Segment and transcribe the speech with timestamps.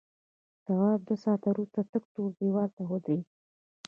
[0.65, 3.25] تواب دوه ساعته وروسته تک تور دیوال ته ودرېد.